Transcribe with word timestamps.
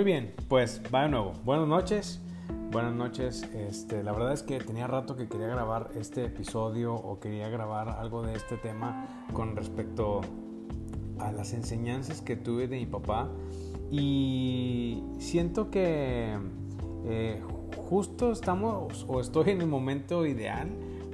Muy 0.00 0.06
bien, 0.06 0.32
pues 0.48 0.80
va 0.94 1.02
de 1.02 1.10
nuevo. 1.10 1.34
Buenas 1.44 1.68
noches. 1.68 2.22
Buenas 2.72 2.94
noches. 2.94 3.42
Este, 3.52 4.02
la 4.02 4.12
verdad 4.12 4.32
es 4.32 4.42
que 4.42 4.58
tenía 4.58 4.86
rato 4.86 5.14
que 5.14 5.28
quería 5.28 5.48
grabar 5.48 5.90
este 5.94 6.24
episodio 6.24 6.94
o 6.94 7.20
quería 7.20 7.50
grabar 7.50 7.90
algo 7.90 8.22
de 8.22 8.32
este 8.32 8.56
tema 8.56 9.26
con 9.34 9.56
respecto 9.56 10.22
a 11.18 11.32
las 11.32 11.52
enseñanzas 11.52 12.22
que 12.22 12.34
tuve 12.34 12.66
de 12.66 12.78
mi 12.78 12.86
papá 12.86 13.28
y 13.90 15.02
siento 15.18 15.70
que 15.70 16.34
eh, 17.04 17.42
justo 17.90 18.32
estamos 18.32 19.04
o 19.06 19.20
estoy 19.20 19.50
en 19.50 19.60
el 19.60 19.66
momento 19.66 20.24
ideal 20.24 20.70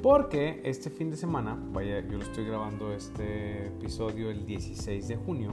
porque 0.07 0.61
este 0.63 0.89
fin 0.89 1.11
de 1.11 1.17
semana, 1.17 1.59
vaya, 1.73 1.99
yo 1.99 2.19
lo 2.19 2.23
estoy 2.23 2.45
grabando 2.45 2.93
este 2.93 3.67
episodio 3.67 4.31
el 4.31 4.47
16 4.47 5.09
de 5.09 5.17
junio. 5.17 5.51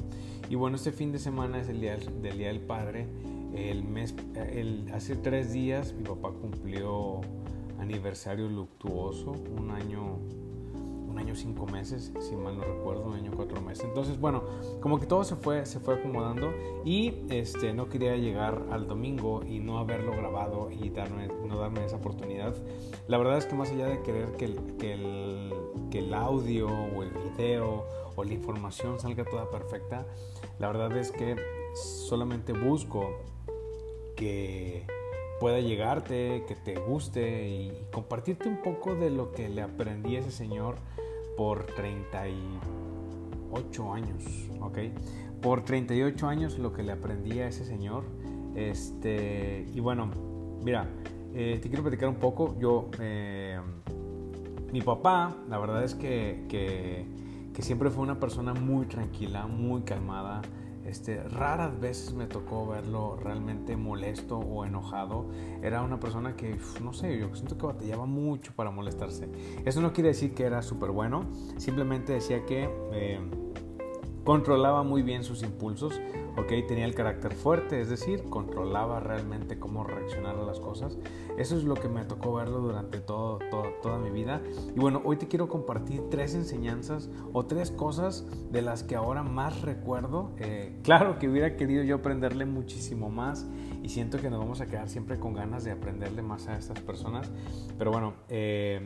Y 0.47 0.53
bueno, 0.53 0.75
este 0.75 0.91
fin 0.91 1.11
de 1.11 1.17
semana 1.17 1.59
es 1.59 1.69
el 1.69 1.81
día 1.81 1.97
del, 1.97 2.37
Día 2.37 2.49
del 2.49 2.59
Padre. 2.59 3.07
El 3.55 3.83
mes, 3.83 4.13
hace 4.93 5.15
tres 5.15 5.53
días 5.53 5.93
mi 5.93 6.03
papá 6.03 6.29
cumplió 6.39 7.21
aniversario 7.79 8.47
luctuoso, 8.47 9.31
un 9.31 9.71
año 9.71 10.19
un 11.13 11.19
año 11.19 11.35
cinco 11.35 11.67
meses, 11.67 12.11
si 12.19 12.35
mal 12.35 12.57
no 12.57 12.63
recuerdo, 12.63 13.03
un 13.03 13.13
año 13.13 13.31
cuatro 13.35 13.61
meses. 13.61 13.85
Entonces, 13.85 14.19
bueno, 14.19 14.43
como 14.81 14.99
que 14.99 15.05
todo 15.05 15.23
se 15.23 15.35
fue, 15.35 15.65
se 15.65 15.79
fue 15.79 15.95
acomodando 15.95 16.51
y 16.83 17.13
este, 17.29 17.71
no 17.73 17.87
quería 17.87 18.15
llegar 18.17 18.63
al 18.71 18.87
domingo 18.87 19.43
y 19.45 19.59
no 19.59 19.77
haberlo 19.77 20.11
grabado 20.11 20.71
y 20.71 20.89
darme, 20.89 21.27
no 21.47 21.59
darme 21.59 21.85
esa 21.85 21.97
oportunidad. 21.97 22.55
La 23.07 23.19
verdad 23.19 23.37
es 23.37 23.45
que 23.45 23.53
más 23.53 23.69
allá 23.69 23.87
de 23.87 24.01
querer 24.01 24.31
que 24.31 24.45
el, 24.45 24.77
que 24.77 24.93
el, 24.93 25.53
que 25.91 25.99
el 25.99 26.13
audio 26.13 26.67
o 26.67 27.03
el 27.03 27.11
video 27.11 27.85
o 28.15 28.23
la 28.23 28.33
información 28.33 28.99
salga 28.99 29.23
toda 29.23 29.49
perfecta, 29.51 30.07
la 30.57 30.67
verdad 30.67 30.97
es 30.97 31.11
que 31.11 31.35
solamente 31.75 32.53
busco 32.53 33.11
que 34.15 34.85
pueda 35.39 35.59
llegarte, 35.59 36.43
que 36.47 36.55
te 36.55 36.75
guste 36.75 37.47
y 37.49 37.87
compartirte 37.91 38.47
un 38.47 38.61
poco 38.61 38.95
de 38.95 39.09
lo 39.09 39.31
que 39.31 39.49
le 39.49 39.61
aprendí 39.61 40.15
a 40.15 40.19
ese 40.19 40.31
señor 40.31 40.75
por 41.35 41.65
38 41.65 43.93
años, 43.93 44.23
¿ok? 44.59 44.77
Por 45.41 45.63
38 45.63 46.27
años 46.27 46.57
lo 46.57 46.73
que 46.73 46.83
le 46.83 46.91
aprendí 46.91 47.39
a 47.39 47.47
ese 47.47 47.65
señor. 47.65 48.03
Este, 48.55 49.67
y 49.73 49.79
bueno, 49.79 50.09
mira, 50.63 50.87
eh, 51.33 51.59
te 51.61 51.67
quiero 51.67 51.83
platicar 51.83 52.09
un 52.09 52.15
poco. 52.15 52.55
Yo, 52.59 52.89
eh, 52.99 53.59
mi 54.71 54.81
papá, 54.81 55.35
la 55.49 55.57
verdad 55.57 55.83
es 55.83 55.95
que, 55.95 56.45
que, 56.49 57.05
que 57.53 57.61
siempre 57.61 57.89
fue 57.89 58.03
una 58.03 58.19
persona 58.19 58.53
muy 58.53 58.85
tranquila, 58.85 59.47
muy 59.47 59.81
calmada. 59.81 60.41
Este, 60.85 61.23
raras 61.23 61.79
veces 61.79 62.13
me 62.13 62.27
tocó 62.27 62.67
verlo 62.67 63.15
realmente 63.15 63.77
molesto 63.77 64.37
o 64.37 64.65
enojado. 64.65 65.29
Era 65.61 65.81
una 65.81 65.99
persona 65.99 66.35
que, 66.35 66.57
no 66.81 66.93
sé, 66.93 67.17
yo 67.17 67.33
siento 67.35 67.57
que 67.57 67.65
batallaba 67.65 68.05
mucho 68.05 68.53
para 68.55 68.71
molestarse. 68.71 69.29
Eso 69.65 69.81
no 69.81 69.93
quiere 69.93 70.09
decir 70.09 70.33
que 70.33 70.43
era 70.43 70.61
súper 70.61 70.91
bueno, 70.91 71.25
simplemente 71.57 72.13
decía 72.13 72.45
que 72.45 72.69
eh, 72.91 73.19
controlaba 74.23 74.83
muy 74.83 75.01
bien 75.01 75.23
sus 75.23 75.43
impulsos, 75.43 75.99
¿ok? 76.37 76.47
Tenía 76.67 76.85
el 76.85 76.95
carácter 76.95 77.33
fuerte, 77.33 77.81
es 77.81 77.89
decir, 77.89 78.23
controlaba 78.29 78.99
realmente 78.99 79.59
cómo 79.59 79.83
reaccionar 79.83 80.35
a 80.35 80.43
las 80.43 80.59
cosas. 80.59 80.97
Eso 81.37 81.57
es 81.57 81.63
lo 81.63 81.75
que 81.75 81.89
me 81.89 82.05
tocó 82.05 82.33
verlo 82.33 82.59
durante 82.59 82.99
todo, 82.99 83.39
toda 83.81 83.97
mi 83.97 84.09
vida. 84.09 84.41
Y 84.75 84.79
bueno, 84.79 85.01
hoy 85.03 85.17
te 85.17 85.27
quiero 85.27 85.47
compartir 85.47 86.03
tres 86.09 86.35
enseñanzas 86.35 87.09
o 87.33 87.45
tres 87.45 87.71
cosas 87.71 88.25
de 88.51 88.61
las 88.61 88.83
que 88.83 88.95
ahora 88.95 89.23
más 89.23 89.61
recuerdo. 89.61 90.31
Eh, 90.37 90.79
claro 90.83 91.19
que 91.19 91.27
hubiera 91.27 91.55
querido 91.57 91.83
yo 91.83 91.95
aprenderle 91.95 92.45
muchísimo 92.45 93.09
más 93.09 93.47
y 93.81 93.89
siento 93.89 94.19
que 94.19 94.29
nos 94.29 94.39
vamos 94.39 94.61
a 94.61 94.67
quedar 94.67 94.89
siempre 94.89 95.19
con 95.19 95.33
ganas 95.33 95.63
de 95.63 95.71
aprenderle 95.71 96.21
más 96.21 96.47
a 96.47 96.57
estas 96.57 96.79
personas. 96.79 97.29
Pero 97.77 97.91
bueno, 97.91 98.13
eh, 98.29 98.85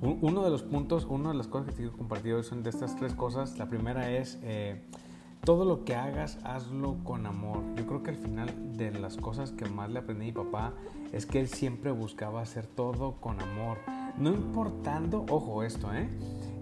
uno 0.00 0.42
de 0.42 0.50
los 0.50 0.62
puntos, 0.62 1.06
una 1.08 1.30
de 1.30 1.36
las 1.36 1.46
cosas 1.46 1.66
que 1.66 1.72
te 1.72 1.78
quiero 1.78 1.96
compartir 1.96 2.34
hoy 2.34 2.42
son 2.42 2.62
de 2.62 2.70
estas 2.70 2.96
tres 2.96 3.14
cosas. 3.14 3.58
La 3.58 3.68
primera 3.68 4.10
es... 4.10 4.38
Eh, 4.42 4.82
todo 5.44 5.64
lo 5.64 5.84
que 5.84 5.94
hagas, 5.94 6.38
hazlo 6.44 6.98
con 7.02 7.26
amor. 7.26 7.62
Yo 7.76 7.86
creo 7.86 8.02
que 8.02 8.10
al 8.10 8.16
final 8.16 8.76
de 8.76 8.90
las 8.92 9.16
cosas 9.16 9.52
que 9.52 9.64
más 9.66 9.90
le 9.90 10.00
aprendí 10.00 10.24
a 10.24 10.26
mi 10.26 10.32
papá 10.32 10.74
es 11.12 11.24
que 11.24 11.40
él 11.40 11.48
siempre 11.48 11.90
buscaba 11.92 12.42
hacer 12.42 12.66
todo 12.66 13.16
con 13.20 13.40
amor. 13.40 13.78
No 14.20 14.30
importando, 14.30 15.24
ojo 15.28 15.62
esto, 15.62 15.92
¿eh? 15.94 16.08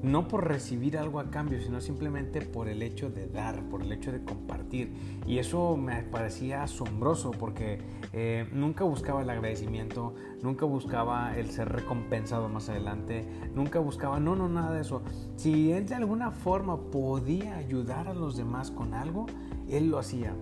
no 0.03 0.29
por 0.29 0.47
recibir 0.47 0.97
algo 0.97 1.19
a 1.19 1.31
cambio, 1.31 1.61
sino 1.61 1.81
simplemente 1.81 2.41
por 2.43 2.69
el 2.69 2.83
hecho 2.83 3.11
de 3.11 3.27
dar, 3.27 3.63
por 3.69 3.83
el 3.83 3.93
hecho 3.93 4.13
de 4.13 4.23
compartir. 4.23 4.93
Y 5.27 5.39
eso 5.39 5.77
me 5.77 6.03
parecía 6.03 6.63
asombroso 6.63 7.33
porque 7.33 7.81
eh, 8.13 8.49
nunca 8.53 8.85
buscaba 8.85 9.23
el 9.23 9.31
agradecimiento, 9.31 10.15
nunca 10.43 10.67
buscaba 10.67 11.37
el 11.37 11.51
ser 11.51 11.69
recompensado 11.71 12.49
más 12.49 12.69
adelante, 12.69 13.27
nunca 13.55 13.81
buscaba, 13.81 14.21
no, 14.21 14.37
no, 14.37 14.49
nada 14.49 14.73
de 14.73 14.83
eso. 14.83 15.03
Si 15.37 15.73
él 15.73 15.87
de 15.87 15.97
alguna 15.97 16.31
forma 16.31 16.91
podía 16.91 17.57
ayudar 17.57 18.09
a 18.09 18.15
los 18.15 18.37
demás 18.37 18.71
con 18.71 18.95
algo, 18.95 19.27
él 19.69 19.91
lo 19.91 19.99
hacía. 19.99 20.35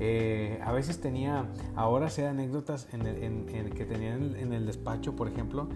Eh, 0.00 0.58
a 0.64 0.72
veces 0.72 1.00
tenía, 1.00 1.46
ahora 1.76 2.10
sé 2.10 2.26
anécdotas 2.26 2.88
en 2.92 3.06
el, 3.06 3.70
que 3.70 3.84
tenía 3.84 4.14
en 4.14 4.52
el 4.52 4.66
despacho, 4.66 5.14
por 5.14 5.28
ejemplo, 5.28 5.68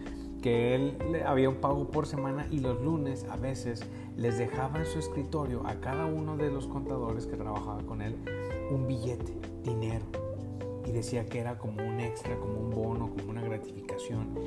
que 0.42 0.74
él 0.74 0.96
había 1.26 1.48
un 1.48 1.56
pago 1.56 1.90
por 1.90 2.06
semana 2.06 2.46
y 2.50 2.60
los 2.60 2.80
lunes 2.80 3.26
a 3.30 3.36
veces 3.36 3.84
les 4.16 4.38
dejaba 4.38 4.78
en 4.78 4.86
su 4.86 4.98
escritorio 4.98 5.66
a 5.66 5.80
cada 5.80 6.06
uno 6.06 6.36
de 6.36 6.50
los 6.50 6.66
contadores 6.66 7.26
que 7.26 7.36
trabajaba 7.36 7.82
con 7.82 8.00
él 8.00 8.16
un 8.70 8.86
billete, 8.86 9.34
dinero. 9.62 10.04
Y 10.84 10.92
decía 10.92 11.26
que 11.26 11.40
era 11.40 11.58
como 11.58 11.84
un 11.84 11.98
extra, 11.98 12.36
como 12.36 12.60
un 12.60 12.70
bono, 12.70 13.10
como 13.10 13.30
una 13.30 13.42
gratificación. 13.42 14.38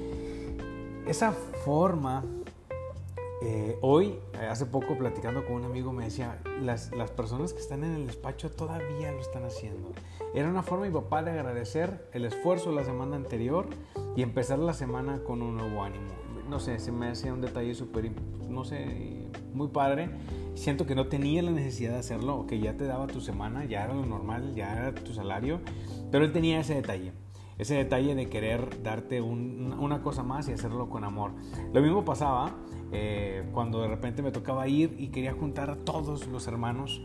Esa 1.05 1.33
forma, 1.33 2.23
eh, 3.41 3.77
hoy, 3.81 4.19
hace 4.49 4.65
poco 4.65 4.97
platicando 4.97 5.45
con 5.45 5.55
un 5.55 5.65
amigo, 5.65 5.93
me 5.93 6.03
decía, 6.05 6.41
las, 6.61 6.91
las 6.91 7.09
personas 7.11 7.53
que 7.53 7.59
están 7.59 7.83
en 7.83 7.95
el 7.95 8.07
despacho 8.07 8.51
todavía 8.51 9.11
lo 9.11 9.19
están 9.19 9.45
haciendo. 9.45 9.91
Era 10.33 10.49
una 10.49 10.61
forma 10.61 10.85
mi 10.85 10.91
papá 10.91 11.23
de 11.23 11.31
agradecer 11.31 12.09
el 12.13 12.25
esfuerzo 12.25 12.71
de 12.71 12.75
la 12.75 12.83
semana 12.83 13.15
anterior 13.15 13.67
y 14.15 14.23
empezar 14.23 14.59
la 14.59 14.73
semana 14.73 15.23
con 15.23 15.41
un 15.41 15.55
nuevo 15.55 15.83
ánimo. 15.83 16.11
No 16.49 16.59
sé, 16.59 16.79
se 16.79 16.91
me 16.91 17.09
hacía 17.09 17.33
un 17.33 17.41
detalle 17.41 17.73
súper, 17.75 18.11
no 18.49 18.65
sé, 18.65 19.29
muy 19.53 19.69
padre. 19.69 20.09
Siento 20.55 20.85
que 20.85 20.95
no 20.95 21.07
tenía 21.07 21.41
la 21.41 21.51
necesidad 21.51 21.93
de 21.93 21.99
hacerlo, 21.99 22.45
que 22.45 22.59
ya 22.59 22.75
te 22.75 22.85
daba 22.85 23.07
tu 23.07 23.21
semana, 23.21 23.63
ya 23.65 23.85
era 23.85 23.93
lo 23.93 24.05
normal, 24.05 24.53
ya 24.53 24.73
era 24.75 24.93
tu 24.93 25.13
salario, 25.13 25.61
pero 26.11 26.25
él 26.25 26.33
tenía 26.33 26.59
ese 26.59 26.75
detalle. 26.75 27.13
Ese 27.59 27.75
detalle 27.75 28.15
de 28.15 28.27
querer 28.27 28.81
darte 28.81 29.21
una 29.21 30.01
cosa 30.01 30.23
más 30.23 30.47
y 30.49 30.53
hacerlo 30.53 30.89
con 30.89 31.03
amor. 31.03 31.33
Lo 31.71 31.81
mismo 31.81 32.03
pasaba 32.03 32.55
eh, 32.91 33.47
cuando 33.53 33.81
de 33.81 33.89
repente 33.89 34.23
me 34.23 34.31
tocaba 34.31 34.67
ir 34.67 34.95
y 34.97 35.09
quería 35.09 35.33
juntar 35.33 35.69
a 35.69 35.75
todos 35.75 36.27
los 36.27 36.47
hermanos 36.47 37.01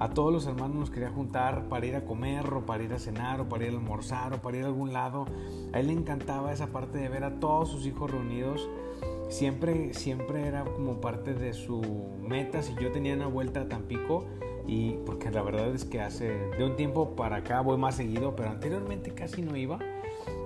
a 0.00 0.10
todos 0.10 0.32
los 0.32 0.46
hermanos 0.46 0.76
nos 0.76 0.90
quería 0.90 1.10
juntar 1.10 1.68
para 1.68 1.84
ir 1.84 1.96
a 1.96 2.04
comer 2.04 2.52
o 2.54 2.64
para 2.64 2.84
ir 2.84 2.92
a 2.92 3.00
cenar 3.00 3.40
o 3.40 3.48
para 3.48 3.64
ir 3.64 3.70
a 3.70 3.76
almorzar 3.76 4.32
o 4.32 4.36
para 4.40 4.56
ir 4.56 4.64
a 4.64 4.66
algún 4.68 4.92
lado. 4.92 5.26
A 5.72 5.80
él 5.80 5.88
le 5.88 5.92
encantaba 5.92 6.52
esa 6.52 6.68
parte 6.68 6.98
de 6.98 7.08
ver 7.08 7.24
a 7.24 7.40
todos 7.40 7.68
sus 7.70 7.84
hijos 7.84 8.08
reunidos. 8.08 8.68
Siempre, 9.28 9.94
siempre 9.94 10.46
era 10.46 10.64
como 10.64 11.00
parte 11.00 11.34
de 11.34 11.52
su 11.52 11.82
meta. 12.22 12.62
Si 12.62 12.74
yo 12.76 12.92
tenía 12.92 13.14
una 13.14 13.26
vuelta 13.26 13.62
a 13.62 13.68
Tampico, 13.68 14.24
y 14.68 14.98
porque 15.06 15.30
la 15.30 15.42
verdad 15.42 15.74
es 15.74 15.86
que 15.86 16.00
hace 16.02 16.28
de 16.28 16.64
un 16.64 16.76
tiempo 16.76 17.16
para 17.16 17.36
acá 17.36 17.62
voy 17.62 17.78
más 17.78 17.96
seguido, 17.96 18.36
pero 18.36 18.50
anteriormente 18.50 19.14
casi 19.14 19.40
no 19.40 19.56
iba. 19.56 19.78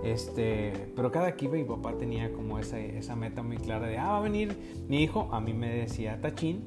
Este, 0.05 0.93
pero 0.94 1.10
cada 1.10 1.34
que 1.37 1.47
iba 1.47 1.55
mi 1.55 1.65
papá 1.65 1.99
tenía 1.99 2.32
como 2.32 2.61
esa, 2.61 2.78
esa 2.78 3.16
meta 3.16 3.43
muy 3.43 3.56
clara 3.56 3.87
de, 3.88 3.99
ah, 3.99 4.12
va 4.12 4.19
a 4.19 4.21
venir 4.21 4.84
mi 4.88 5.03
hijo, 5.03 5.28
a 5.32 5.41
mí 5.41 5.53
me 5.53 5.69
decía 5.75 6.21
Tachín, 6.21 6.62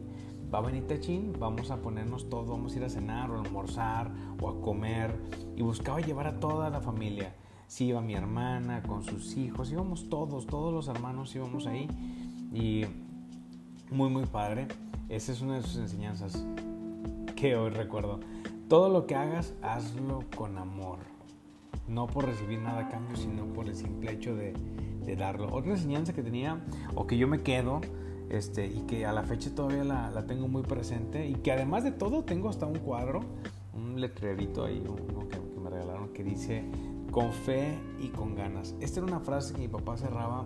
va 0.53 0.59
a 0.59 0.61
venir 0.61 0.85
Techín, 0.85 1.33
vamos 1.39 1.71
a 1.71 1.81
ponernos 1.81 2.29
todos, 2.29 2.49
vamos 2.49 2.73
a 2.73 2.77
ir 2.77 2.83
a 2.83 2.89
cenar 2.89 3.31
o 3.31 3.35
a 3.35 3.41
almorzar 3.41 4.11
o 4.41 4.49
a 4.49 4.61
comer. 4.61 5.15
Y 5.55 5.61
buscaba 5.61 6.01
llevar 6.01 6.27
a 6.27 6.39
toda 6.41 6.69
la 6.69 6.81
familia. 6.81 7.33
Si 7.67 7.85
iba 7.85 8.01
mi 8.01 8.15
hermana 8.15 8.83
con 8.83 9.03
sus 9.03 9.37
hijos, 9.37 9.71
íbamos 9.71 10.09
todos, 10.09 10.45
todos 10.45 10.73
los 10.73 10.89
hermanos 10.89 11.33
íbamos 11.33 11.67
ahí. 11.67 11.87
Y 12.53 12.83
muy, 13.91 14.09
muy 14.09 14.25
padre. 14.25 14.67
Esa 15.07 15.31
es 15.31 15.41
una 15.41 15.55
de 15.55 15.61
sus 15.61 15.77
enseñanzas 15.77 16.45
que 17.35 17.55
hoy 17.55 17.69
recuerdo. 17.69 18.19
Todo 18.67 18.89
lo 18.89 19.05
que 19.05 19.15
hagas, 19.15 19.53
hazlo 19.61 20.23
con 20.35 20.57
amor. 20.57 20.99
No 21.87 22.07
por 22.07 22.25
recibir 22.25 22.59
nada 22.59 22.87
a 22.87 22.89
cambio, 22.89 23.15
sino 23.15 23.45
por 23.45 23.67
el 23.67 23.75
simple 23.75 24.11
hecho 24.11 24.35
de, 24.35 24.53
de 25.05 25.15
darlo. 25.15 25.53
Otra 25.53 25.71
enseñanza 25.71 26.13
que 26.13 26.23
tenía, 26.23 26.65
o 26.95 27.05
que 27.05 27.17
yo 27.17 27.27
me 27.27 27.41
quedo, 27.41 27.81
este, 28.29 28.65
y 28.65 28.81
que 28.81 29.05
a 29.05 29.13
la 29.13 29.23
fecha 29.23 29.53
todavía 29.53 29.83
la, 29.83 30.25
tengo 30.25 30.47
muy 30.47 30.63
presente 30.63 31.27
y 31.27 31.35
que 31.35 31.51
además 31.51 31.83
de 31.83 31.91
todo 31.91 32.23
tengo 32.23 32.49
hasta 32.49 32.65
un 32.65 32.79
cuadro, 32.79 33.21
un 33.73 34.01
letrerito 34.01 34.65
ahí 34.65 34.81
que, 35.29 35.59
me 35.59 35.69
regalaron 35.69 36.09
que 36.09 36.23
dice 36.23 36.63
con 37.11 37.31
fe 37.31 37.77
y 37.99 38.09
con 38.09 38.35
ganas. 38.35 38.75
Esta 38.79 38.99
era 38.99 39.07
una 39.07 39.19
frase 39.19 39.53
que 39.53 39.59
mi 39.61 39.67
papá 39.67 39.97
cerraba 39.97 40.45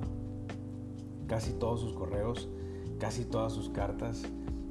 casi 1.27 1.53
todos 1.53 1.79
sus 1.79 1.93
correos, 1.93 2.49
casi 2.99 3.23
todas 3.23 3.53
sus 3.53 3.69
cartas, 3.69 4.23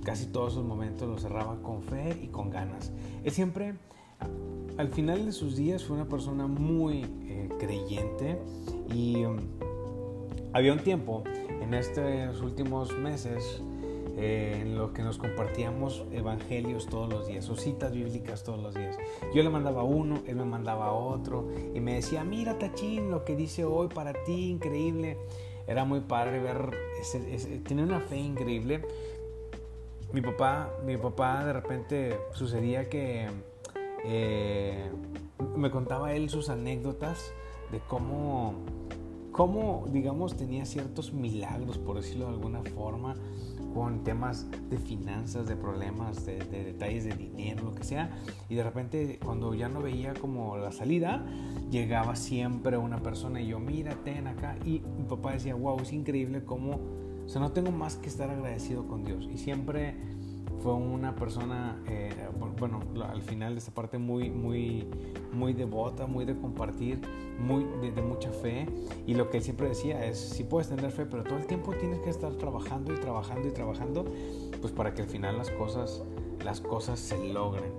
casi 0.09 0.25
todos 0.25 0.55
sus 0.55 0.65
momentos 0.65 1.07
los 1.07 1.21
cerraba 1.21 1.61
con 1.61 1.83
fe 1.83 2.19
y 2.23 2.29
con 2.29 2.49
ganas. 2.49 2.93
Él 3.25 3.31
siempre 3.31 3.75
al 4.79 4.89
final 4.89 5.27
de 5.27 5.33
sus 5.33 5.55
días 5.55 5.85
fue 5.85 5.97
una 5.97 6.09
persona 6.09 6.47
muy 6.47 7.05
eh, 7.25 7.51
creyente 7.59 8.39
y 8.91 9.27
um, 9.27 9.37
había 10.55 10.73
un 10.73 10.79
tiempo 10.79 11.25
en 11.61 11.75
estos 11.75 12.41
últimos 12.41 12.97
meses 12.97 13.61
eh, 14.17 14.61
en 14.63 14.79
lo 14.79 14.95
que 14.95 15.03
nos 15.03 15.19
compartíamos 15.19 16.07
evangelios 16.11 16.87
todos 16.87 17.13
los 17.13 17.27
días 17.29 17.47
o 17.51 17.57
citas 17.57 17.93
bíblicas 17.93 18.45
todos 18.45 18.63
los 18.63 18.75
días. 18.75 18.97
Yo 19.35 19.43
le 19.43 19.51
mandaba 19.51 19.83
uno, 19.83 20.23
él 20.27 20.37
me 20.37 20.47
mandaba 20.47 20.91
otro 20.91 21.51
y 21.75 21.81
me 21.81 21.97
decía, 21.97 22.25
mira 22.25 22.59
Tachín, 22.59 23.11
lo 23.11 23.27
que 23.27 23.37
dice 23.37 23.67
hoy 23.67 23.89
para 23.89 24.15
ti, 24.25 24.49
increíble. 24.53 25.19
Era 25.67 25.85
muy 25.85 26.01
padre 26.01 26.41
ver, 26.41 26.71
ese, 26.99 27.59
tiene 27.59 27.83
una 27.83 28.01
fe 28.01 28.17
increíble. 28.17 28.81
Mi 30.13 30.23
papá, 30.23 30.71
mi 30.87 30.97
papá 30.97 31.45
de 31.45 31.53
repente 31.53 32.19
sucedía 32.33 32.89
que 32.89 33.29
eh, 34.05 34.91
me 35.55 35.71
contaba 35.71 36.15
él 36.15 36.31
sus 36.31 36.49
anécdotas 36.49 37.33
de 37.71 37.81
cómo, 37.81 38.55
cómo, 39.33 39.85
digamos, 39.91 40.35
tenía 40.35 40.65
ciertos 40.65 41.13
milagros, 41.13 41.77
por 41.77 41.97
decirlo 41.97 42.27
de 42.27 42.33
alguna 42.33 42.63
forma, 42.63 43.17
con 43.75 44.03
temas 44.03 44.47
de 44.71 44.79
finanzas, 44.79 45.47
de 45.47 45.57
problemas, 45.57 46.25
de, 46.25 46.39
detalles 46.39 47.05
de 47.05 47.15
dinero, 47.15 47.65
lo 47.65 47.75
que 47.75 47.85
sea. 47.85 48.11
Y 48.49 48.55
de 48.55 48.63
repente, 48.63 49.19
cuando 49.23 49.55
ya 49.55 49.69
no 49.69 49.83
veía 49.83 50.15
como 50.15 50.57
la 50.57 50.73
salida, 50.73 51.27
llegaba 51.71 52.17
siempre 52.17 52.79
una 52.79 53.03
persona 53.03 53.43
y 53.43 53.49
yo, 53.49 53.61
mira, 53.61 53.95
ten 54.05 54.27
acá. 54.27 54.57
Y 54.65 54.81
mi 54.81 55.05
papá 55.07 55.33
decía, 55.33 55.55
wow, 55.55 55.79
es 55.81 55.93
increíble 55.93 56.45
cómo, 56.45 56.81
o 57.29 57.31
sea, 57.31 57.43
no 57.43 57.53
tengo 57.53 57.71
más 57.71 57.97
que 57.97 58.09
estar 58.09 58.31
agradecido 58.31 58.89
con 58.89 59.05
Dios. 59.05 59.29
Y 59.31 59.37
siempre 59.37 59.95
fue 60.63 60.73
una 60.73 61.15
persona, 61.15 61.79
eh, 61.87 62.11
bueno, 62.59 62.81
al 63.07 63.21
final 63.21 63.53
de 63.53 63.59
esta 63.59 63.71
parte 63.71 63.99
muy, 63.99 64.31
muy, 64.31 64.87
muy 65.31 65.53
devota, 65.53 66.07
muy 66.07 66.25
de 66.25 66.35
compartir, 66.39 67.03
muy 67.39 67.67
de, 67.83 68.01
mucha 68.01 68.31
fe. 68.33 68.67
Y 69.07 69.13
lo 69.13 69.29
que 69.29 69.37
él 69.37 69.43
siempre 69.43 69.69
decía 69.69 70.07
es, 70.07 70.19
sí 70.19 70.43
puedes 70.43 70.71
tener 70.71 70.91
fe, 70.91 71.05
pero 71.05 71.23
todo 71.23 71.37
el 71.37 71.47
tiempo 71.47 71.75
tienes 71.75 71.99
que 71.99 72.09
estar 72.09 72.33
trabajando 72.33 72.95
y 72.95 72.97
trabajando 72.97 73.47
y 73.47 73.51
trabajando, 73.51 74.07
pues 74.63 74.73
para 74.73 74.95
que 74.95 75.03
al 75.03 75.09
final 75.09 75.37
las 75.37 75.51
cosas, 75.51 76.03
las 76.43 76.63
cosas 76.63 76.99
se 76.99 77.23
logren. 77.29 77.73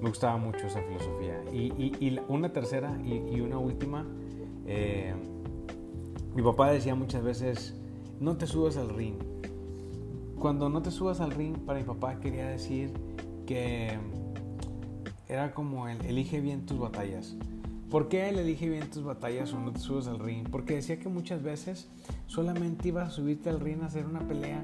Me 0.00 0.08
gustaba 0.08 0.36
mucho 0.36 0.66
esa 0.66 0.82
filosofía. 0.82 1.44
Y, 1.52 1.68
y, 1.78 2.20
una 2.26 2.52
tercera 2.52 2.98
y, 3.04 3.38
una 3.38 3.58
última, 3.58 4.04
eh, 4.66 5.14
mi 6.34 6.42
papá 6.42 6.72
decía 6.72 6.96
muchas 6.96 7.22
veces, 7.22 7.76
no 8.20 8.36
te 8.36 8.46
subas 8.46 8.76
al 8.76 8.90
ring 8.90 9.16
cuando 10.38 10.68
no 10.68 10.82
te 10.82 10.90
subas 10.90 11.20
al 11.20 11.30
ring, 11.30 11.56
para 11.58 11.78
mi 11.78 11.84
papá 11.84 12.20
quería 12.20 12.46
decir 12.46 12.92
que 13.46 13.98
era 15.28 15.52
como 15.54 15.88
el 15.88 16.04
elige 16.04 16.40
bien 16.40 16.66
tus 16.66 16.78
batallas. 16.78 17.36
¿Por 17.90 18.08
qué 18.08 18.28
él 18.28 18.38
elige 18.38 18.68
bien 18.68 18.90
tus 18.90 19.02
batallas 19.02 19.52
o 19.52 19.58
no 19.58 19.72
te 19.72 19.78
subes 19.78 20.06
al 20.06 20.18
ring? 20.18 20.46
Porque 20.50 20.74
decía 20.74 20.98
que 20.98 21.08
muchas 21.08 21.42
veces 21.42 21.88
solamente 22.26 22.88
ibas 22.88 23.08
a 23.08 23.10
subirte 23.10 23.48
al 23.48 23.60
ring 23.60 23.82
a 23.82 23.86
hacer 23.86 24.06
una 24.06 24.20
pelea 24.20 24.62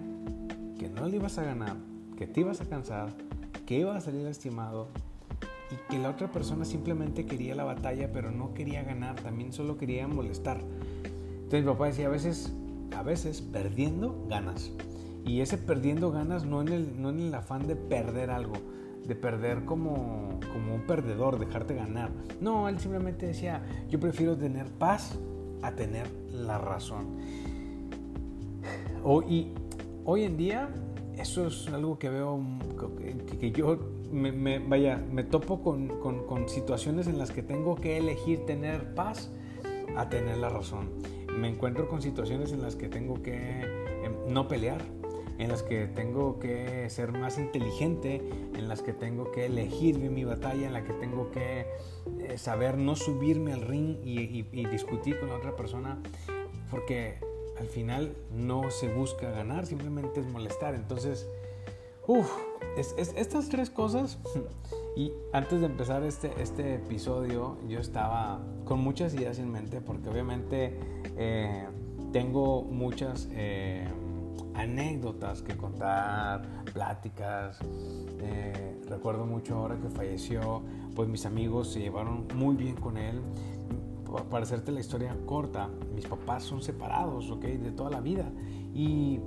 que 0.79 0.89
no 0.89 1.07
le 1.07 1.17
ibas 1.17 1.39
a 1.39 1.45
ganar, 1.45 1.77
que 2.17 2.27
te 2.27 2.41
ibas 2.41 2.61
a 2.61 2.67
cansar, 2.67 3.13
que 3.65 3.79
ibas 3.79 3.97
a 3.97 4.01
salir 4.01 4.23
lastimado 4.23 4.89
y 5.71 5.91
que 5.91 5.99
la 5.99 6.11
otra 6.11 6.31
persona 6.31 6.65
simplemente 6.65 7.25
quería 7.25 7.55
la 7.55 7.65
batalla 7.65 8.13
pero 8.13 8.31
no 8.31 8.53
quería 8.53 8.83
ganar, 8.83 9.17
también 9.17 9.53
solo 9.53 9.79
quería 9.79 10.07
molestar. 10.07 10.61
Entonces 11.45 11.65
mi 11.65 11.73
papá 11.73 11.87
decía, 11.87 12.07
a 12.07 12.11
veces, 12.11 12.53
a 12.97 13.03
veces 13.03 13.41
perdiendo 13.41 14.27
ganas. 14.29 14.73
Y 15.25 15.41
ese 15.41 15.59
perdiendo 15.59 16.11
ganas 16.11 16.45
no 16.45 16.61
en 16.63 16.69
el, 16.69 17.01
no 17.01 17.11
en 17.11 17.21
el 17.21 17.35
afán 17.35 17.67
de 17.67 17.77
perder 17.77 18.31
algo, 18.31 18.55
de 19.07 19.15
perder 19.15 19.65
como, 19.65 20.41
como 20.53 20.75
un 20.75 20.83
perdedor, 20.87 21.39
dejarte 21.39 21.75
ganar. 21.75 22.11
No, 22.41 22.69
él 22.69 22.81
simplemente 22.81 23.27
decía, 23.27 23.63
yo 23.89 24.01
prefiero 24.01 24.37
tener 24.37 24.67
paz 24.67 25.19
a 25.63 25.73
tener 25.73 26.09
la 26.33 26.59
razón. 26.59 27.19
Hoy, 29.05 29.53
hoy 30.05 30.25
en 30.25 30.37
día, 30.37 30.69
eso 31.17 31.47
es 31.47 31.69
algo 31.69 31.99
que 31.99 32.09
veo, 32.09 32.41
que, 33.41 33.53
yo 33.53 33.79
me, 34.13 34.59
vaya, 34.59 34.97
me 34.97 35.25
topo 35.25 35.63
con, 35.63 35.89
con, 36.01 36.27
con 36.27 36.49
situaciones 36.49 37.07
en 37.07 37.19
las 37.19 37.31
que 37.31 37.43
tengo 37.43 37.77
que 37.77 37.99
elegir 37.99 38.45
tener 38.45 38.95
paz 38.95 39.31
a 39.97 40.09
tener 40.09 40.39
la 40.39 40.49
razón. 40.49 40.91
Me 41.37 41.49
encuentro 41.49 41.89
con 41.89 42.03
situaciones 42.03 42.53
en 42.53 42.63
las 42.63 42.77
que 42.77 42.89
tengo 42.89 43.23
que 43.23 43.63
em, 44.05 44.15
no 44.29 44.49
pelear, 44.49 44.83
en 45.39 45.49
las 45.49 45.63
que 45.63 45.87
tengo 45.87 46.39
que 46.39 46.89
ser 46.91 47.13
más 47.13 47.39
inteligente, 47.39 48.23
en 48.57 48.69
las 48.69 48.83
que 48.83 48.93
tengo 48.93 49.33
que 49.33 49.47
elegir 49.47 49.99
mi 49.99 50.25
batalla, 50.25 50.67
en 50.67 50.73
la 50.73 50.85
que 50.85 50.93
tengo 50.93 51.31
que 51.31 51.67
eh, 52.21 52.39
saber 52.39 52.79
no 52.79 52.97
subirme 52.97 53.53
al 53.53 53.63
ring 53.63 53.97
y, 54.05 54.43
discutir 54.67 55.19
con 55.19 55.29
la 55.29 55.37
otra 55.37 55.57
persona, 55.57 55.99
porque 56.71 57.19
al 57.59 57.67
final 57.67 58.15
no 58.33 58.71
se 58.71 58.93
busca 58.93 59.31
ganar, 59.31 59.67
simplemente 59.67 60.21
es 60.21 60.27
molestar. 60.27 60.75
Entonces, 60.75 61.29
uff, 62.07 62.31
estas 62.77 63.49
tres 63.49 63.71
cosas, 63.71 64.19
y 64.97 65.13
antes 65.33 65.61
de 65.61 65.67
empezar 65.67 66.03
este, 66.05 66.33
este 66.41 66.75
episodio, 66.75 67.59
yo 67.69 67.81
estaba 67.81 68.41
con 68.65 68.81
muchas 68.81 69.15
ideas 69.15 69.39
en 69.39 69.51
mente, 69.51 69.81
porque 69.81 70.09
obviamente 70.09 70.79
eh, 71.17 71.67
tengo 72.13 72.63
muchas... 72.63 73.29
Eh, 73.33 73.87
anécdotas 74.55 75.43
que 75.43 75.57
contar, 75.57 76.65
pláticas. 76.73 77.59
Eh, 78.21 78.81
recuerdo 78.89 79.27
mucho 79.27 79.57
ahora 79.57 79.77
que 79.77 79.89
falleció, 79.89 80.63
pues 80.95 81.09
mis 81.09 81.27
amigos 81.27 81.73
se 81.73 81.81
llevaron 81.81 82.27
muy 82.35 82.57
bien 82.57 82.77
con 82.77 82.97
él. 82.97 83.21
Para 84.31 84.43
hacerte 84.43 84.73
la 84.73 84.81
historia 84.81 85.17
corta, 85.25 85.71
mis 85.95 86.07
papás 86.07 86.43
son 86.43 86.63
separados, 86.63 87.31
¿ok? 87.31 87.45
De 87.45 87.71
toda 87.73 87.91
la 87.91 88.01
vida. 88.01 88.31
Y, 88.75 89.21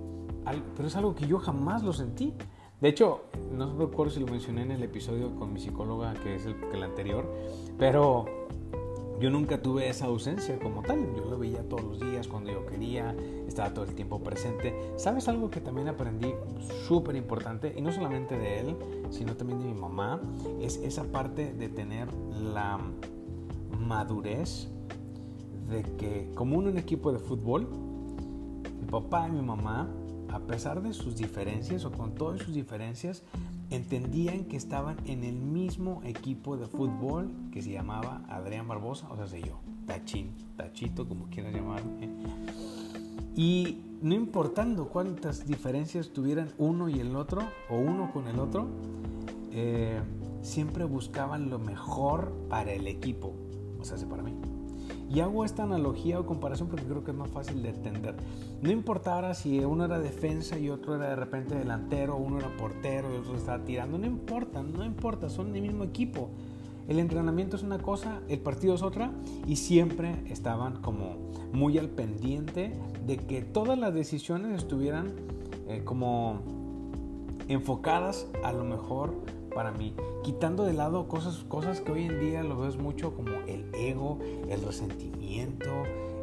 pero 0.76 0.88
es 0.88 0.96
algo 0.96 1.16
que 1.16 1.28
yo 1.28 1.40
jamás 1.40 1.82
lo 1.84 1.92
sentí. 1.92 2.34
De 2.82 2.90
hecho, 2.90 3.22
no 3.52 3.78
recuerdo 3.78 4.12
si 4.12 4.20
lo 4.20 4.28
mencioné 4.28 4.64
en 4.64 4.72
el 4.72 4.84
episodio 4.84 5.34
con 5.36 5.54
mi 5.54 5.60
psicóloga, 5.60 6.14
que 6.16 6.36
es 6.36 6.46
el, 6.46 6.56
el 6.74 6.84
anterior, 6.84 7.26
pero 7.78 8.26
yo 9.20 9.30
nunca 9.30 9.62
tuve 9.62 9.90
esa 9.90 10.06
ausencia 10.06 10.60
como 10.60 10.82
tal. 10.82 11.00
Yo 11.16 11.26
lo 11.26 11.38
veía 11.38 11.68
todos 11.70 11.84
los 11.84 12.00
días 12.00 12.28
cuando 12.28 12.52
yo 12.52 12.66
quería, 12.66 13.16
estaba 13.48 13.74
todo 13.74 13.86
el 13.86 13.96
tiempo 13.96 14.22
presente. 14.22 14.76
¿Sabes 14.98 15.28
algo 15.28 15.50
que 15.50 15.62
también 15.62 15.88
aprendí 15.88 16.34
súper 16.86 17.16
importante? 17.16 17.74
Y 17.78 17.82
no 17.82 17.92
solamente 17.92 18.38
de 18.38 18.60
él, 18.60 18.76
sino 19.10 19.36
también 19.36 19.60
de 19.60 19.66
mi 19.66 19.74
mamá. 19.74 20.20
Es 20.60 20.78
esa 20.78 21.06
parte 21.06 21.54
de 21.54 21.70
tener 21.70 22.10
la 22.14 22.80
madurez 23.80 24.70
de 25.70 25.84
que 25.98 26.30
como 26.36 26.62
en 26.62 26.78
equipo 26.78 27.12
de 27.12 27.20
fútbol, 27.20 27.68
mi 28.82 28.88
papá 28.92 29.28
y 29.30 29.32
mi 29.32 29.42
mamá, 29.42 29.90
a 30.36 30.40
pesar 30.40 30.82
de 30.82 30.94
sus 30.94 31.16
diferencias 31.16 31.86
o 31.86 31.94
con 31.94 32.14
todas 32.14 32.42
sus 32.42 32.54
diferencias, 32.54 33.24
entendían 33.70 34.44
que 34.44 34.58
estaban 34.58 34.98
en 35.06 35.24
el 35.24 35.36
mismo 35.36 36.02
equipo 36.04 36.58
de 36.58 36.68
fútbol 36.68 37.32
que 37.54 37.62
se 37.62 37.72
llamaba 37.72 38.22
Adrián 38.28 38.68
Barbosa, 38.68 39.10
o 39.10 39.16
sea, 39.16 39.28
sé 39.28 39.42
yo, 39.42 39.62
Tachín, 39.86 40.32
Tachito, 40.58 41.08
como 41.08 41.30
quieras 41.30 41.54
llamarme. 41.54 42.10
Y 43.34 43.78
no 44.02 44.14
importando 44.14 44.90
cuántas 44.90 45.48
diferencias 45.48 46.10
tuvieran 46.10 46.52
uno 46.58 46.90
y 46.90 47.00
el 47.00 47.16
otro, 47.16 47.42
o 47.70 47.78
uno 47.78 48.12
con 48.12 48.28
el 48.28 48.38
otro, 48.38 48.68
eh, 49.52 50.02
siempre 50.42 50.84
buscaban 50.84 51.50
lo 51.50 51.60
mejor 51.60 52.34
para 52.50 52.74
el 52.74 52.88
equipo, 52.88 53.34
o 53.80 53.86
sea, 53.86 53.98
para 54.10 54.22
mí. 54.22 54.34
Y 55.10 55.20
hago 55.20 55.46
esta 55.46 55.64
analogía 55.64 56.20
o 56.20 56.26
comparación 56.26 56.68
porque 56.68 56.86
creo 56.86 57.04
que 57.04 57.12
es 57.12 57.18
más 57.18 57.30
fácil 57.30 57.62
de 57.62 57.70
entender. 57.70 58.16
No 58.62 58.72
importara 58.72 59.34
si 59.34 59.60
uno 59.60 59.86
era 59.86 60.00
defensa 60.00 60.58
y 60.58 60.70
otro 60.70 60.96
era 60.96 61.10
de 61.10 61.16
repente 61.16 61.56
delantero, 61.56 62.18
uno 62.18 62.40
era 62.40 62.56
portero 62.58 63.14
y 63.14 63.18
otro 63.18 63.36
estaba 63.36 63.64
tirando, 63.64 63.98
no 63.98 64.06
importa, 64.06 64.64
no 64.64 64.84
importa, 64.84 65.30
son 65.30 65.56
el 65.56 65.62
mismo 65.62 65.84
equipo. 65.84 66.30
El 66.88 67.00
entrenamiento 67.00 67.56
es 67.56 67.64
una 67.64 67.80
cosa, 67.80 68.22
el 68.30 68.40
partido 68.40 68.76
es 68.76 68.84
otra 68.84 69.12
y 69.48 69.56
siempre 69.56 70.24
estaban 70.30 70.82
como 70.82 71.18
muy 71.52 71.78
al 71.78 71.90
pendiente 71.90 72.74
de 73.06 73.18
que 73.18 73.42
todas 73.42 73.78
las 73.78 73.94
decisiones 73.94 74.56
estuvieran 74.56 75.14
eh, 75.68 75.82
como 75.84 76.42
enfocadas 77.48 78.28
a 78.44 78.52
lo 78.52 78.64
mejor 78.64 79.16
para 79.56 79.72
mí, 79.72 79.96
quitando 80.22 80.66
de 80.66 80.74
lado 80.74 81.08
cosas, 81.08 81.46
cosas 81.48 81.80
que 81.80 81.94
hoy 81.94 82.06
en 82.06 82.20
día 82.20 82.44
lo 82.44 82.60
ves 82.60 82.76
mucho 82.76 83.16
como 83.16 83.32
el 83.48 83.74
ego, 83.74 84.20
el 84.50 84.62
resentimiento, 84.62 85.72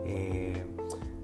eh, 0.05 0.67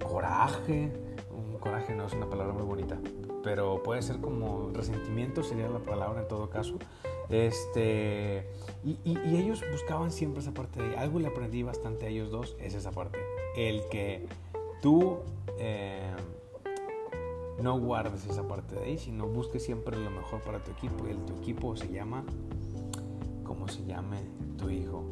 coraje. 0.02 0.90
Un 1.30 1.58
coraje 1.58 1.94
no 1.94 2.06
es 2.06 2.14
una 2.14 2.28
palabra 2.30 2.54
muy 2.54 2.64
bonita, 2.64 2.98
pero 3.44 3.82
puede 3.82 4.00
ser 4.00 4.22
como 4.22 4.70
resentimiento 4.72 5.42
sería 5.42 5.68
la 5.68 5.80
palabra 5.80 6.22
en 6.22 6.28
todo 6.28 6.48
caso. 6.48 6.78
Este, 7.28 8.48
y, 8.82 8.96
ellos 9.36 9.62
buscaban 9.70 10.10
siempre 10.10 10.40
esa 10.40 10.54
parte 10.54 10.82
de 10.82 10.96
algo 10.96 11.18
le 11.18 11.28
aprendí 11.28 11.62
bastante 11.62 12.06
a 12.06 12.08
ellos 12.08 12.30
dos, 12.30 12.56
es 12.58 12.74
esa 12.74 12.90
parte. 12.90 13.18
El 13.54 13.82
que 13.90 14.26
tú 14.80 15.18
eh, 15.58 16.10
no 17.62 17.78
guardes 17.78 18.26
esa 18.26 18.46
parte 18.46 18.76
de 18.76 18.84
ahí, 18.84 18.98
sino 18.98 19.26
busques 19.26 19.64
siempre 19.64 19.96
lo 19.96 20.10
mejor 20.10 20.40
para 20.42 20.62
tu 20.62 20.70
equipo. 20.70 21.06
Y 21.06 21.10
el, 21.10 21.18
tu 21.24 21.34
equipo 21.34 21.76
se 21.76 21.88
llama, 21.88 22.24
cómo 23.44 23.68
se 23.68 23.84
llame 23.84 24.18
tu 24.56 24.70
hijo. 24.70 25.04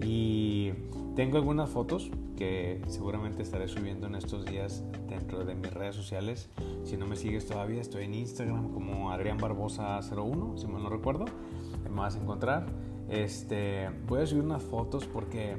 Y 0.00 0.72
tengo 1.16 1.38
algunas 1.38 1.70
fotos 1.70 2.10
que 2.36 2.82
seguramente 2.88 3.42
estaré 3.42 3.68
subiendo 3.68 4.06
en 4.06 4.16
estos 4.16 4.44
días 4.44 4.84
dentro 5.08 5.44
de 5.44 5.54
mis 5.54 5.72
redes 5.72 5.94
sociales. 5.94 6.48
Si 6.84 6.96
no 6.96 7.06
me 7.06 7.16
sigues 7.16 7.46
todavía, 7.46 7.80
estoy 7.80 8.04
en 8.04 8.14
Instagram 8.14 8.72
como 8.72 9.10
Adrián 9.10 9.38
Barbosa01, 9.38 10.58
si 10.58 10.66
mal 10.66 10.82
no 10.82 10.90
recuerdo. 10.90 11.24
Me 11.84 12.00
vas 12.00 12.16
a 12.16 12.20
encontrar. 12.20 12.66
Este, 13.08 13.90
voy 14.08 14.22
a 14.22 14.26
subir 14.26 14.42
unas 14.42 14.62
fotos 14.62 15.06
porque 15.06 15.56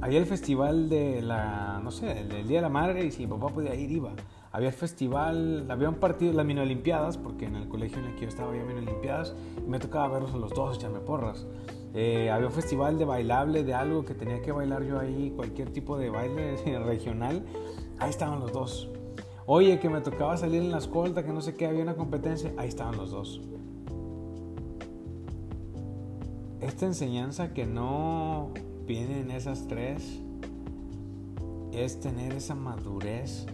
había 0.00 0.18
el 0.18 0.26
festival 0.26 0.88
de 0.88 1.22
la, 1.22 1.80
no 1.82 1.90
sé, 1.90 2.20
el, 2.20 2.46
Día 2.46 2.58
de 2.58 2.62
la 2.62 2.68
Madre 2.68 3.04
y 3.04 3.10
si 3.10 3.26
mi 3.26 3.32
papá 3.32 3.48
podía 3.48 3.74
ir, 3.74 3.90
iba. 3.90 4.12
Había 4.52 4.68
el 4.68 4.74
festival, 4.74 5.66
había 5.70 5.88
un 5.88 5.96
partido, 5.96 6.32
las 6.32 6.46
mini 6.46 6.60
olimpiadas, 6.60 7.18
porque 7.18 7.46
en 7.46 7.56
el 7.56 7.68
colegio 7.68 7.98
en 7.98 8.06
el 8.06 8.14
que 8.14 8.22
yo 8.22 8.28
estaba 8.28 8.50
había 8.50 8.64
mini 8.64 8.80
olimpiadas 8.80 9.34
y 9.56 9.68
me 9.68 9.78
tocaba 9.78 10.08
verlos 10.08 10.32
a 10.34 10.36
los 10.38 10.52
dos, 10.52 10.76
echarme 10.76 11.00
porras. 11.00 11.46
Eh, 11.94 12.30
había 12.30 12.46
un 12.46 12.52
festival 12.52 12.98
de 12.98 13.04
bailable, 13.04 13.64
de 13.64 13.74
algo 13.74 14.04
que 14.04 14.14
tenía 14.14 14.40
que 14.40 14.52
bailar 14.52 14.84
yo 14.84 15.00
ahí, 15.00 15.32
cualquier 15.34 15.70
tipo 15.70 15.98
de 15.98 16.10
baile 16.10 16.56
regional. 16.84 17.44
Ahí 17.98 18.10
estaban 18.10 18.40
los 18.40 18.52
dos. 18.52 18.88
Oye, 19.46 19.80
que 19.80 19.88
me 19.88 20.00
tocaba 20.00 20.36
salir 20.36 20.62
en 20.62 20.70
la 20.70 20.78
escolta, 20.78 21.24
que 21.24 21.32
no 21.32 21.40
sé 21.40 21.54
qué, 21.54 21.66
había 21.66 21.82
una 21.82 21.94
competencia. 21.94 22.52
Ahí 22.56 22.68
estaban 22.68 22.96
los 22.96 23.10
dos. 23.10 23.40
Esta 26.60 26.86
enseñanza 26.86 27.54
que 27.54 27.64
no 27.66 28.52
viene 28.88 29.20
en 29.20 29.30
esas 29.30 29.68
tres 29.68 30.18
es 31.72 32.00
tener 32.00 32.32
esa 32.32 32.54
madurez 32.54 33.44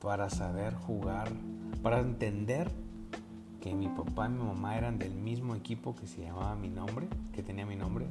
para 0.00 0.30
saber 0.30 0.74
jugar, 0.74 1.28
para 1.82 2.00
entender 2.00 2.70
que 3.60 3.74
mi 3.74 3.88
papá 3.88 4.26
y 4.26 4.30
mi 4.30 4.42
mamá 4.42 4.78
eran 4.78 4.98
del 4.98 5.14
mismo 5.14 5.54
equipo 5.54 5.94
que 5.94 6.06
se 6.06 6.22
llamaba 6.22 6.56
mi 6.56 6.70
nombre, 6.70 7.06
que 7.34 7.42
tenía 7.42 7.66
mi 7.66 7.76
nombre, 7.76 8.06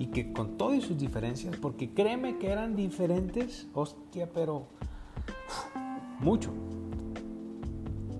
y 0.00 0.06
que 0.06 0.32
con 0.32 0.58
todas 0.58 0.82
sus 0.82 0.98
diferencias, 0.98 1.54
porque 1.58 1.94
créeme 1.94 2.38
que 2.38 2.48
eran 2.48 2.74
diferentes, 2.74 3.68
hostia, 3.74 4.28
pero 4.32 4.66
mucho, 6.18 6.50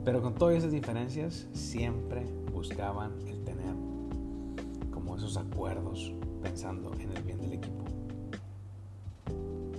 pero 0.04 0.22
con 0.22 0.36
todas 0.36 0.58
esas 0.58 0.70
diferencias 0.70 1.48
siempre 1.54 2.24
buscaban 2.52 3.14
el 3.26 3.42
tener 3.42 3.74
como 4.92 5.16
esos 5.16 5.36
acuerdos 5.36 6.12
pensando 6.40 6.92
en 6.94 7.12
el 7.16 7.22
bien 7.22 7.40
del 7.40 7.52
equipo. 7.54 7.84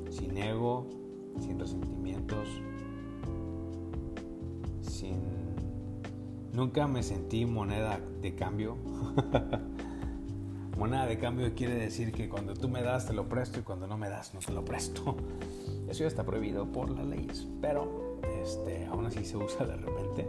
Sin 0.09 0.37
ego, 0.37 0.87
sin 1.39 1.59
resentimientos, 1.59 2.47
sin 4.81 5.39
Nunca 6.53 6.87
me 6.87 7.03
sentí 7.03 7.45
moneda 7.45 8.01
de 8.21 8.35
cambio. 8.35 8.75
moneda 10.77 11.05
de 11.05 11.19
cambio 11.19 11.53
quiere 11.53 11.75
decir 11.75 12.11
que 12.11 12.27
cuando 12.27 12.53
tú 12.53 12.67
me 12.67 12.81
das 12.81 13.07
te 13.07 13.13
lo 13.13 13.29
presto 13.29 13.59
y 13.59 13.63
cuando 13.63 13.87
no 13.87 13.97
me 13.97 14.09
das 14.09 14.33
no 14.33 14.39
te 14.39 14.51
lo 14.51 14.65
presto. 14.65 15.15
Eso 15.87 16.01
ya 16.01 16.07
está 16.07 16.25
prohibido 16.25 16.65
por 16.71 16.89
las 16.89 17.05
leyes, 17.05 17.47
pero 17.61 18.19
este, 18.43 18.85
aún 18.87 19.05
así 19.05 19.23
se 19.23 19.37
usa 19.37 19.65
de 19.65 19.77
repente. 19.77 20.27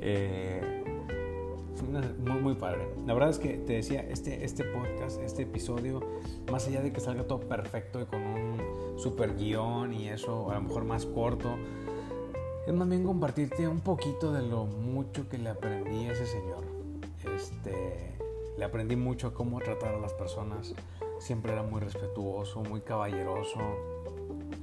Eh, 0.00 0.89
muy, 1.82 2.40
muy 2.40 2.54
padre. 2.54 2.88
La 3.06 3.14
verdad 3.14 3.30
es 3.30 3.38
que 3.38 3.54
te 3.54 3.74
decía, 3.74 4.00
este, 4.00 4.44
este 4.44 4.64
podcast, 4.64 5.20
este 5.20 5.42
episodio, 5.42 6.00
más 6.50 6.66
allá 6.66 6.80
de 6.82 6.92
que 6.92 7.00
salga 7.00 7.24
todo 7.24 7.40
perfecto 7.40 8.00
y 8.00 8.06
con 8.06 8.20
un 8.20 8.98
super 8.98 9.36
guion 9.36 9.92
y 9.92 10.08
eso, 10.08 10.50
a 10.50 10.54
lo 10.54 10.62
mejor 10.62 10.84
más 10.84 11.06
corto, 11.06 11.56
es 12.66 12.74
más 12.74 12.88
compartirte 13.04 13.66
un 13.66 13.80
poquito 13.80 14.32
de 14.32 14.42
lo 14.42 14.64
mucho 14.64 15.28
que 15.28 15.38
le 15.38 15.50
aprendí 15.50 16.06
a 16.06 16.12
ese 16.12 16.26
señor. 16.26 16.64
Este, 17.34 18.14
le 18.56 18.64
aprendí 18.64 18.96
mucho 18.96 19.34
cómo 19.34 19.58
tratar 19.60 19.94
a 19.94 19.98
las 19.98 20.12
personas. 20.12 20.74
Siempre 21.18 21.52
era 21.52 21.62
muy 21.62 21.80
respetuoso, 21.80 22.62
muy 22.62 22.80
caballeroso. 22.80 23.58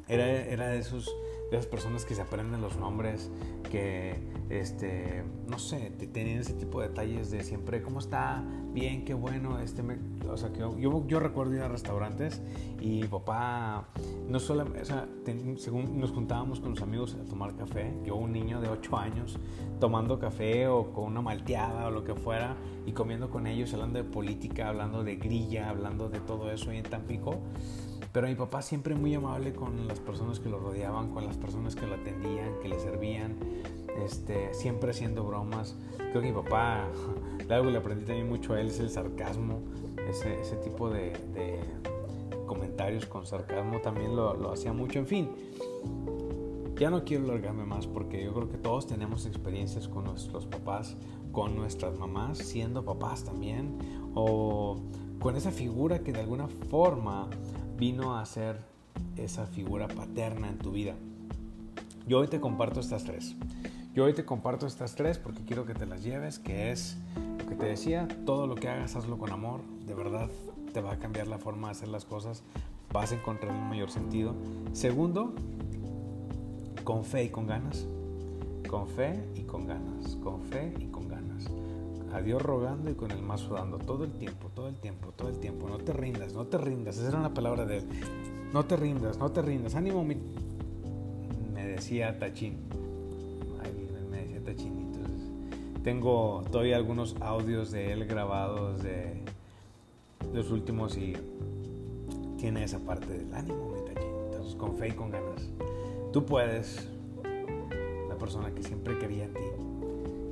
Era, 0.08 0.26
era 0.26 0.68
de 0.70 0.80
esos 0.80 1.14
de 1.50 1.58
esas 1.58 1.68
personas 1.68 2.06
que 2.06 2.16
se 2.16 2.22
aprenden 2.22 2.62
los 2.62 2.77
nombres, 2.77 3.30
que, 3.70 4.16
este, 4.50 5.24
no 5.48 5.60
sé, 5.60 5.92
tenían 5.92 6.39
ese 6.39 6.54
tipo 6.54 6.82
de 6.82 6.89
detalles 6.89 7.32
de 7.32 7.44
siempre, 7.44 7.82
¿cómo 7.82 8.00
está? 8.00 8.44
Bien, 8.74 9.06
qué 9.06 9.13
bueno. 9.13 9.60
Este 9.60 9.82
o 10.30 10.38
sea, 10.38 10.51
que 10.51 10.60
yo, 10.60 11.08
yo 11.08 11.20
recuerdo 11.20 11.56
ir 11.56 11.62
a 11.62 11.68
restaurantes 11.68 12.42
y 12.82 13.06
papá, 13.06 13.88
no 14.27 14.39
solo, 14.39 14.66
o 14.80 14.86
sea, 14.86 15.08
según 15.58 16.00
nos 16.00 16.12
juntábamos 16.12 16.60
con 16.60 16.72
los 16.72 16.82
amigos 16.82 17.16
a 17.16 17.30
tomar 17.30 17.56
café, 17.56 17.94
yo 18.06 18.16
un 18.16 18.34
niño 18.34 18.60
de 18.60 18.70
8 18.70 18.98
años 18.98 19.39
tomando 19.80 20.20
café 20.20 20.68
o 20.68 20.92
con 20.92 21.06
una 21.06 21.22
malteada 21.22 21.88
o 21.88 21.92
lo 21.92 22.04
que 22.04 22.13
fuera 22.13 22.56
y 22.86 22.92
comiendo 22.92 23.30
con 23.30 23.48
ellos, 23.48 23.74
hablando 23.74 24.00
de 24.00 24.06
política, 24.06 24.70
hablando 24.70 25.04
de 25.04 25.16
grilla, 25.16 25.70
hablando 25.70 26.10
de 26.10 26.20
todo 26.20 26.51
eso 26.51 26.72
ahí 26.72 26.77
en 26.77 26.84
Tampico 26.84 27.39
pero 28.12 28.28
mi 28.28 28.36
papá 28.36 28.62
siempre 28.62 28.96
muy 28.96 29.14
amable 29.14 29.54
con 29.54 29.88
las 29.88 30.00
personas 30.00 30.40
que 30.40 30.50
lo 30.50 30.60
rodeaban, 30.60 31.10
con 31.12 31.26
las 31.26 31.38
personas 31.38 31.76
que 31.76 31.86
lo 31.86 31.96
atendían, 31.96 32.60
que 32.62 32.70
le 32.70 32.80
servían, 32.80 33.36
este, 34.04 34.54
siempre 34.54 34.92
haciendo 34.92 35.24
bromas. 35.24 35.76
Creo 35.98 36.22
que 36.22 36.32
mi 36.32 36.42
papá, 36.42 36.88
algo 37.50 37.70
le 37.70 37.78
aprendí 37.78 38.06
también 38.06 38.30
mucho 38.30 38.54
a 38.54 38.62
él 38.62 38.68
es 38.68 38.80
el 38.80 38.90
sarcasmo, 38.90 39.60
ese, 40.10 40.40
ese 40.40 40.56
tipo 40.58 40.90
de, 40.90 41.12
de, 41.34 41.60
comentarios 42.46 43.06
con 43.06 43.26
sarcasmo 43.26 43.80
también 43.82 44.16
lo, 44.16 44.34
lo 44.34 44.52
hacía 44.52 44.72
mucho. 44.74 45.00
En 45.00 45.08
fin, 45.08 45.30
ya 46.80 46.90
no 46.90 47.04
quiero 47.04 47.26
alargarme 47.26 47.66
más 47.66 47.88
porque 47.88 48.24
yo 48.24 48.34
creo 48.34 48.50
que 48.50 48.58
todos 48.58 48.88
tenemos 48.88 49.26
experiencias 49.26 49.88
con 49.88 50.06
nuestros 50.06 50.46
papás, 50.46 50.96
con 51.32 51.56
nuestras 51.56 51.98
mamás, 51.98 52.38
siendo 52.38 52.86
papás 52.86 53.24
también, 53.24 53.78
o 54.16 54.78
con 55.20 55.36
esa 55.36 55.52
figura 55.52 56.00
que 56.00 56.14
de 56.14 56.20
alguna 56.20 56.48
forma 56.48 57.30
vino 57.77 58.17
a 58.17 58.25
ser 58.25 58.57
esa 59.17 59.46
figura 59.46 59.88
paterna 59.88 60.50
en 60.50 60.57
tu 60.57 60.72
vida. 60.72 60.96
Yo 62.07 62.19
hoy 62.19 62.27
te 62.27 62.39
comparto 62.39 62.79
estas 62.79 63.03
tres. 63.03 63.36
Yo 63.93 64.05
hoy 64.05 64.13
te 64.13 64.25
comparto 64.25 64.65
estas 64.65 64.96
tres 64.96 65.17
porque 65.17 65.43
quiero 65.43 65.65
que 65.65 65.74
te 65.74 65.86
las 65.86 66.03
lleves, 66.03 66.39
que 66.39 66.72
es 66.72 66.98
lo 67.39 67.46
que 67.46 67.55
te 67.55 67.65
decía, 67.65 68.07
todo 68.25 68.48
lo 68.48 68.55
que 68.55 68.67
hagas, 68.67 68.96
hazlo 68.96 69.17
con 69.17 69.31
amor, 69.31 69.62
de 69.86 69.93
verdad 69.93 70.29
te 70.74 70.81
va 70.81 70.93
a 70.93 70.98
cambiar 70.98 71.27
la 71.27 71.38
forma 71.38 71.67
de 71.67 71.72
hacer 71.72 71.88
las 71.88 72.05
cosas, 72.05 72.43
vas 72.91 73.12
a 73.12 73.15
encontrar 73.15 73.53
un 73.53 73.69
mayor 73.69 73.91
sentido. 73.91 74.36
Segundo, 74.74 75.34
con 76.84 77.03
fe 77.03 77.25
y 77.25 77.29
con 77.29 77.48
ganas. 77.48 77.88
Con 78.67 78.88
fe 78.88 79.24
y 79.36 79.41
con 79.41 79.67
ganas. 79.67 80.15
Con 80.24 80.41
fe 80.41 80.74
y 80.79 80.86
con 80.86 80.97
a 82.18 82.22
Dios 82.22 82.42
rogando 82.42 82.90
y 82.90 82.96
con 82.96 83.12
el 83.12 83.22
mazo 83.22 83.54
dando 83.54 83.78
todo 83.78 84.04
el 84.04 84.12
tiempo, 84.12 84.50
todo 84.54 84.68
el 84.68 84.76
tiempo, 84.76 85.14
todo 85.16 85.30
el 85.30 85.38
tiempo. 85.38 85.70
No 85.70 85.78
te 85.78 85.94
rindas, 85.94 86.34
no 86.34 86.46
te 86.46 86.58
rindas. 86.58 86.98
Esa 86.98 87.10
era 87.10 87.20
una 87.20 87.34
palabra 87.34 87.66
de 87.66 87.78
él. 87.78 87.84
No 88.54 88.66
te 88.66 88.76
rindas, 88.76 89.18
no 89.20 89.32
te 89.32 89.42
rindas. 89.42 89.76
Ánimo, 89.76 90.04
me 90.04 90.18
decía 91.68 92.18
Tachín. 92.18 92.58
me 94.10 94.22
decía 94.22 94.44
Tachín. 94.44 94.78
Entonces, 94.80 95.84
tengo 95.84 96.44
todavía 96.52 96.76
algunos 96.78 97.16
audios 97.22 97.72
de 97.72 97.94
él 97.94 98.06
grabados 98.06 98.82
de 98.82 99.22
los 100.34 100.50
últimos 100.50 100.98
y 100.98 101.14
tiene 102.38 102.64
esa 102.64 102.80
parte 102.80 103.14
del 103.14 103.34
ánimo, 103.34 103.74
mi 103.76 103.94
Tachín. 103.94 104.12
Entonces, 104.26 104.56
con 104.56 104.76
fe 104.76 104.90
y 104.90 104.92
con 104.92 105.12
ganas. 105.12 105.50
Tú 106.12 106.26
puedes, 106.26 106.90
la 108.10 108.18
persona 108.18 108.52
que 108.56 108.64
siempre 108.64 108.98
quería 108.98 109.26
en 109.26 109.34
ti 109.34 109.67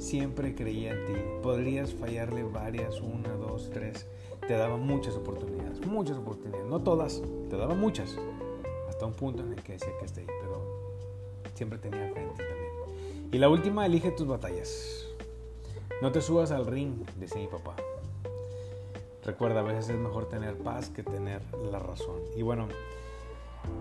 siempre 0.05 0.53
creía 0.53 0.93
en 0.93 1.05
ti. 1.05 1.13
Podrías 1.41 1.93
fallarle 1.93 2.43
varias, 2.43 3.01
una, 3.01 3.29
dos, 3.33 3.69
tres. 3.74 4.05
Te 4.47 4.53
daba 4.53 4.77
muchas 4.77 5.15
oportunidades, 5.15 5.85
muchas 5.88 6.17
oportunidades. 6.17 6.67
No 6.67 6.81
todas, 6.81 7.21
te 7.50 7.57
daba 7.57 7.74
muchas. 7.74 8.15
Hasta 8.88 9.05
un 9.05 9.13
punto 9.13 9.43
en 9.43 9.53
el 9.53 9.63
que 9.63 9.74
decía 9.74 9.91
que 10.00 10.05
esté 10.05 10.21
ahí, 10.21 10.27
pero 10.27 11.01
siempre 11.55 11.79
tenía 11.79 12.13
fe 12.13 12.21
en 12.21 12.29
ti 12.33 12.43
también. 12.43 13.29
Y 13.31 13.38
la 13.39 13.50
última, 13.50 13.85
elige 13.85 14.12
tus 14.12 14.27
batallas. 14.27 15.07
No 16.01 16.12
te 16.12 16.21
subas 16.21 16.51
al 16.51 16.67
ring, 16.67 17.03
decía 17.19 17.41
mi 17.41 17.47
papá. 17.47 17.75
Recuerda, 19.24 19.62
a 19.62 19.63
veces 19.63 19.89
es 19.89 19.97
mejor 19.97 20.29
tener 20.29 20.55
paz 20.59 20.89
que 20.89 21.01
tener 21.01 21.41
la 21.71 21.79
razón. 21.79 22.21
Y 22.38 22.43
bueno, 22.43 22.67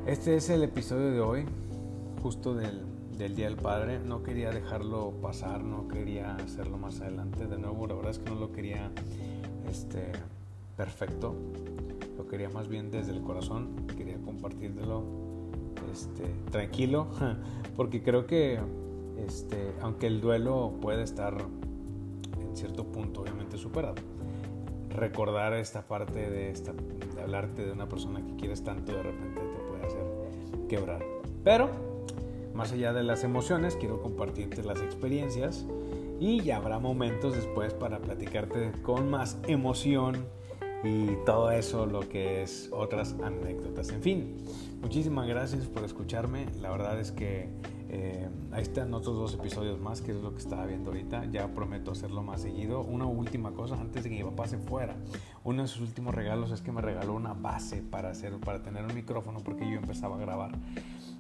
este 0.07 0.37
es 0.37 0.49
el 0.49 0.62
episodio 0.62 1.11
de 1.11 1.21
hoy, 1.21 1.45
justo 2.23 2.54
del 2.54 2.94
del 3.18 3.35
Día 3.35 3.47
del 3.47 3.56
Padre. 3.56 3.99
No 3.99 4.23
quería 4.23 4.50
dejarlo 4.50 5.12
pasar, 5.23 5.62
no 5.62 5.88
quería 5.88 6.37
hacerlo 6.37 6.78
más 6.78 7.00
adelante. 7.00 7.47
De 7.47 7.59
nuevo, 7.59 7.87
la 7.87 7.94
verdad 7.94 8.11
es 8.11 8.18
que 8.18 8.30
no 8.30 8.37
lo 8.37 8.52
quería 8.52 8.90
este, 9.68 10.12
perfecto. 10.76 11.35
Lo 12.16 12.26
quería 12.26 12.49
más 12.50 12.68
bien 12.68 12.90
desde 12.90 13.12
el 13.12 13.23
corazón. 13.23 13.87
Quería 13.97 14.18
compartirlo 14.18 15.04
este, 15.92 16.25
tranquilo, 16.50 17.09
porque 17.76 18.02
creo 18.02 18.26
que 18.26 18.59
este, 19.26 19.73
aunque 19.80 20.06
el 20.06 20.21
duelo 20.21 20.73
puede 20.80 21.02
estar 21.02 21.37
en 22.40 22.56
cierto 22.56 22.85
punto 22.85 23.23
obviamente 23.23 23.59
superado, 23.59 23.94
recordar 24.90 25.52
esta 25.54 25.83
parte 25.83 26.30
de, 26.30 26.52
de 26.52 27.23
hablarte 27.23 27.64
de 27.64 27.73
una 27.73 27.88
persona 27.88 28.25
que 28.25 28.35
quieres 28.37 28.62
tanto 28.64 28.92
de 28.92 29.02
repente 29.02 29.40
te 29.40 29.71
puede 29.71 29.87
hacer 29.87 30.66
quebrar. 30.68 31.04
Pero 31.42 31.94
más 32.55 32.73
allá 32.73 32.93
de 32.93 33.03
las 33.03 33.25
emociones, 33.25 33.77
quiero 33.77 34.01
compartirte 34.01 34.63
las 34.63 34.81
experiencias 34.81 35.67
Y 36.21 36.41
ya 36.43 36.57
habrá 36.57 36.79
momentos 36.79 37.35
después 37.35 37.75
para 37.75 37.99
platicarte 37.99 38.73
con 38.83 39.11
más 39.11 39.37
emoción 39.47 40.27
y 40.85 41.17
todo 41.25 41.51
eso, 41.51 41.87
lo 41.87 42.01
que 42.09 42.43
es 42.43 42.69
otras 42.71 43.17
anécdotas. 43.23 43.89
En 43.89 44.03
fin, 44.03 44.37
muchísimas 44.83 45.27
gracias 45.27 45.67
por 45.67 45.83
escucharme. 45.83 46.47
La 46.61 46.71
verdad 46.71 47.01
es 47.01 47.11
que 47.11 47.49
eh, 47.89 48.29
ahí 48.53 48.63
están 48.63 48.93
otros 48.93 49.17
dos 49.17 49.35
episodios 49.35 49.81
más, 49.81 50.03
que 50.03 50.11
es 50.13 50.19
lo 50.19 50.33
que 50.33 50.39
estaba 50.39 50.67
viendo 50.67 50.91
ahorita. 50.91 51.25
Ya 51.27 51.55
prometo 51.55 51.93
hacerlo 51.93 52.23
más 52.23 52.43
seguido. 52.43 52.83
Una 52.83 53.07
última 53.07 53.53
cosa 53.53 53.81
antes 53.81 54.05
de 54.05 54.11
que 54.11 54.17
mi 54.17 54.25
papá 54.25 54.47
se 54.47 54.59
fuera. 54.59 54.97
Uno 55.43 55.63
de 55.63 55.69
sus 55.69 55.81
últimos 55.81 56.15
regalos 56.15 56.51
es 56.51 56.61
que 56.61 56.71
me 56.71 56.83
regaló 56.83 57.15
una 57.15 57.33
base 57.33 57.83
para, 57.83 58.11
hacer, 58.11 58.39
para 58.41 58.63
tener 58.63 58.85
un 58.85 58.95
micrófono 58.95 59.41
porque 59.43 59.65
yo 59.71 59.79
empezaba 59.79 60.17
a 60.17 60.19
grabar. 60.19 60.53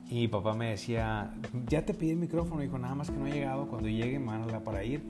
Y 0.08 0.28
papá 0.28 0.54
me 0.54 0.70
decía, 0.70 1.34
ya 1.66 1.84
te 1.84 1.94
pide 1.94 2.12
el 2.12 2.18
micrófono. 2.18 2.60
Dijo, 2.60 2.78
nada 2.78 2.94
más 2.94 3.10
que 3.10 3.16
no 3.16 3.24
ha 3.24 3.30
llegado. 3.30 3.66
Cuando 3.68 3.88
llegue, 3.88 4.18
mándala 4.18 4.60
para 4.60 4.84
ir. 4.84 5.02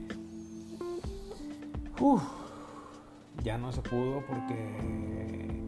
Uf 1.99 2.23
ya 3.43 3.57
no 3.57 3.71
se 3.71 3.81
pudo 3.81 4.23
porque 4.27 5.61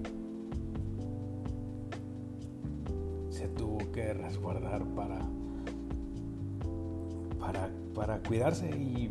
se 3.30 3.48
tuvo 3.50 3.78
que 3.92 4.14
resguardar 4.14 4.84
para 4.96 5.20
para, 7.40 7.70
para 7.94 8.20
cuidarse 8.20 8.70
y 8.70 9.10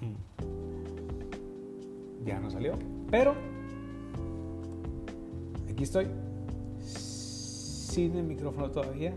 hmm, 0.00 0.14
ya 2.24 2.38
no 2.38 2.50
salió. 2.50 2.74
Pero 3.10 3.34
aquí 5.68 5.82
estoy 5.82 6.06
sin 7.90 8.16
el 8.16 8.24
micrófono 8.24 8.70
todavía. 8.70 9.12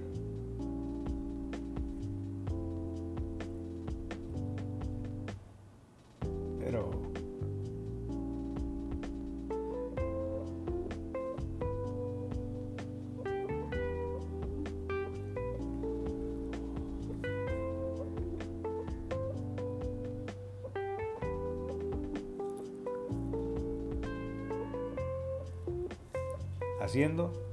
haciendo. 26.93 27.52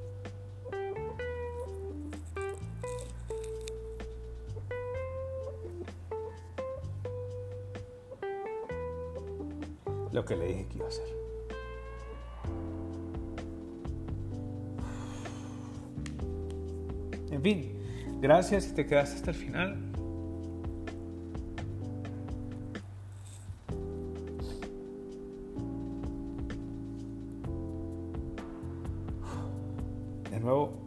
Que 10.31 10.37
le 10.37 10.47
dije 10.47 10.67
que 10.71 10.77
iba 10.77 10.87
a 10.87 10.89
hacer. 10.89 11.05
En 17.33 17.43
fin, 17.43 17.73
gracias 18.21 18.65
si 18.65 18.75
te 18.75 18.87
quedaste 18.87 19.17
hasta 19.17 19.31
el 19.33 19.37
final. 19.37 19.91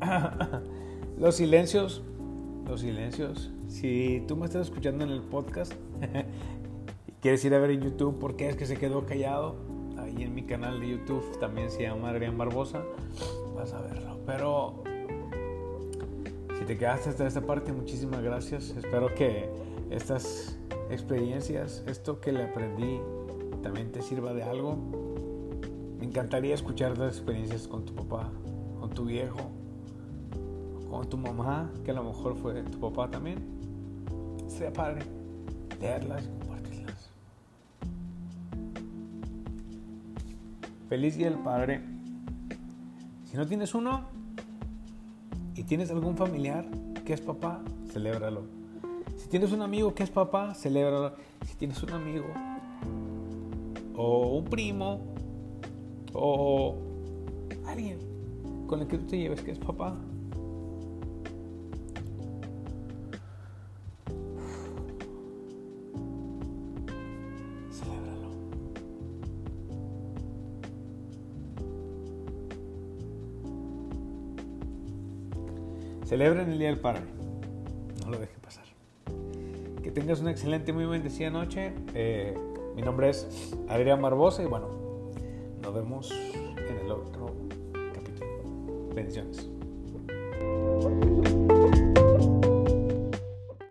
Los 1.19 1.35
silencios, 1.35 2.01
los 2.67 2.81
silencios. 2.81 3.51
Si 3.67 4.23
tú 4.27 4.35
me 4.35 4.45
estás 4.45 4.67
escuchando 4.67 5.03
en 5.03 5.11
el 5.11 5.21
podcast 5.21 5.73
quieres 7.23 7.45
ir 7.45 7.55
a 7.55 7.59
ver 7.59 7.71
en 7.71 7.79
YouTube 7.79 8.19
por 8.19 8.35
qué 8.35 8.49
es 8.49 8.57
que 8.57 8.65
se 8.65 8.75
quedó 8.75 9.05
callado, 9.05 9.55
ahí 9.97 10.23
en 10.23 10.35
mi 10.35 10.43
canal 10.43 10.81
de 10.81 10.89
YouTube 10.89 11.39
también 11.39 11.71
se 11.71 11.83
llama 11.83 12.09
Adrián 12.09 12.37
Barbosa, 12.37 12.83
vas 13.55 13.71
a 13.71 13.79
verlo. 13.79 14.19
Pero 14.25 14.83
si 16.59 16.65
te 16.65 16.77
quedaste 16.77 17.11
hasta 17.11 17.25
esta 17.25 17.39
parte, 17.39 17.71
muchísimas 17.71 18.21
gracias. 18.21 18.71
Espero 18.71 19.15
que 19.15 19.49
estas 19.89 20.59
experiencias, 20.89 21.85
esto 21.87 22.19
que 22.19 22.33
le 22.33 22.43
aprendí, 22.43 22.99
también 23.61 23.93
te 23.93 24.01
sirva 24.01 24.33
de 24.33 24.43
algo. 24.43 24.75
Me 25.99 26.05
encantaría 26.05 26.53
escuchar 26.53 26.97
las 26.97 27.15
experiencias 27.15 27.69
con 27.69 27.85
tu 27.85 27.95
papá, 27.95 28.31
con 28.81 28.89
tu 28.89 29.05
viejo, 29.05 29.49
con 30.89 31.07
tu 31.07 31.17
mamá, 31.17 31.71
que 31.85 31.91
a 31.91 31.93
lo 31.93 32.03
mejor 32.03 32.35
fue 32.35 32.61
tu 32.63 32.81
papá 32.81 33.09
también. 33.09 33.37
Sea 34.49 34.73
padre 34.73 35.03
leerlas 35.79 36.29
Feliz 40.93 41.17
Día 41.17 41.27
del 41.27 41.39
Padre. 41.39 41.81
Si 43.25 43.35
no 43.35 43.47
tienes 43.47 43.73
uno 43.73 44.01
y 45.55 45.63
tienes 45.63 45.89
algún 45.89 46.15
familiar 46.15 46.67
que 47.03 47.13
es 47.13 47.21
papá, 47.21 47.63
celébralo. 47.91 48.43
Si 49.17 49.27
tienes 49.27 49.51
un 49.53 49.63
amigo 49.63 49.95
que 49.95 50.03
es 50.03 50.11
papá, 50.11 50.53
celébralo. 50.53 51.15
Si 51.47 51.55
tienes 51.55 51.81
un 51.81 51.93
amigo 51.93 52.27
o 53.95 54.37
un 54.37 54.45
primo 54.45 55.01
o 56.13 56.75
alguien 57.65 57.97
con 58.67 58.81
el 58.81 58.85
que 58.85 58.99
tú 58.99 59.07
te 59.07 59.17
lleves 59.17 59.41
que 59.41 59.49
es 59.49 59.57
papá, 59.57 59.95
Celebren 76.13 76.47
el 76.47 76.59
Día 76.59 76.67
del 76.67 76.79
Padre. 76.79 77.01
No 78.05 78.11
lo 78.11 78.19
dejen 78.19 78.39
pasar. 78.39 78.65
Que 79.81 79.89
tengas 79.89 80.21
una 80.21 80.29
excelente, 80.29 80.71
muy 80.71 80.85
bendecida 80.85 81.31
noche. 81.31 81.73
Eh, 81.95 82.37
mi 82.75 82.83
nombre 82.83 83.09
es 83.09 83.51
Adrián 83.67 83.99
Barbosa 83.99 84.43
y 84.43 84.45
bueno, 84.45 84.67
nos 85.59 85.73
vemos 85.73 86.11
en 86.11 86.77
el 86.85 86.91
otro 86.91 87.33
capítulo. 87.95 88.29
Bendiciones. 88.93 89.42